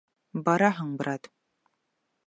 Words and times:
Бараһың, 0.47 0.97
брат. 1.03 1.33